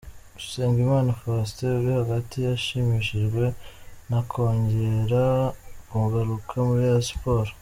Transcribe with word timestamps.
Usengimana 0.39 1.17
Faustin 1.19 1.69
uri 1.77 1.91
hagati 1.99 2.35
yashimishijwe 2.49 3.43
no 4.09 4.19
kongera 4.31 5.25
kugaruka 5.89 6.53
muri 6.67 6.83
Rayon 6.85 7.05
Sports. 7.11 7.53